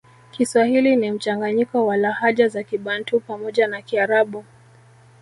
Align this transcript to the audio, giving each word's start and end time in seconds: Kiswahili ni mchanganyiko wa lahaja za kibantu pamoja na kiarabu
Kiswahili 0.31 0.95
ni 0.95 1.11
mchanganyiko 1.11 1.85
wa 1.85 1.97
lahaja 1.97 2.47
za 2.47 2.63
kibantu 2.63 3.19
pamoja 3.19 3.67
na 3.67 3.81
kiarabu 3.81 4.45